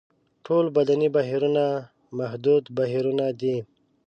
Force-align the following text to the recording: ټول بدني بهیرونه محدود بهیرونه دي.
ټول 0.45 0.65
بدني 0.75 1.07
بهیرونه 1.15 1.65
محدود 2.17 2.63
بهیرونه 2.77 3.25
دي. 3.39 3.57